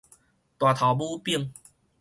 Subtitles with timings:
[0.57, 1.51] 大頭拇反